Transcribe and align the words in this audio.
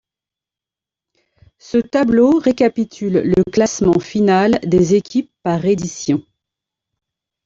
Ce 1.59 1.77
tableau 1.77 2.39
récapitule 2.39 3.21
le 3.23 3.43
classement 3.43 3.99
final 3.99 4.57
des 4.63 4.95
équipes 4.95 5.31
par 5.43 5.63
édition. 5.63 6.23